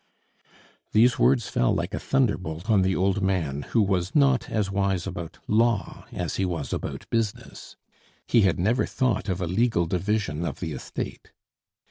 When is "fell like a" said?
1.47-1.99